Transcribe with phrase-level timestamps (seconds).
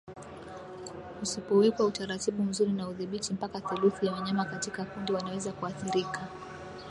[1.19, 6.27] Kusipowekwa utaratibu mzuri na udhibiti mpaka theluthi ya wanyama katika kundi wanaweza kuathirika